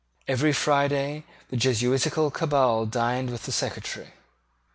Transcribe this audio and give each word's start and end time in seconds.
Every 0.27 0.51
Friday 0.51 1.25
the 1.51 1.57
Jesuitical 1.57 2.31
cabal 2.31 2.87
dined 2.87 3.29
with 3.29 3.43
the 3.43 3.51
Secretary. 3.51 4.13